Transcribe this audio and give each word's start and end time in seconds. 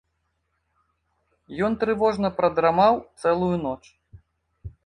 Ён 1.69 1.77
трывожна 1.83 2.33
прадрамаў 2.39 2.93
цэлую 3.21 3.55
ноч. 3.67 3.79